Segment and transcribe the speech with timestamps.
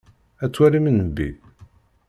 [0.43, 1.29] Ad twalim nnbi?